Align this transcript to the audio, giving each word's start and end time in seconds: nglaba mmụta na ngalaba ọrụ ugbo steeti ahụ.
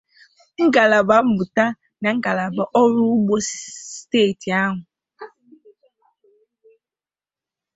nglaba 0.63 1.15
mmụta 1.25 1.65
na 2.01 2.09
ngalaba 2.17 2.63
ọrụ 2.81 3.01
ugbo 3.15 3.35
steeti 3.47 4.49
ahụ. 4.61 4.79